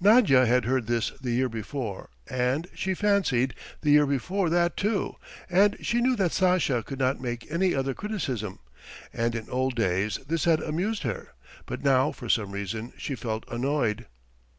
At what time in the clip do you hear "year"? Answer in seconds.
1.32-1.50, 3.90-4.06